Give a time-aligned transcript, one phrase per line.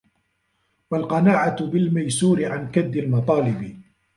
[0.91, 3.81] وَالْقَنَاعَةُ بِالْمَيْسُورِ عَنْ كَدِّ الْمَطَالِبِ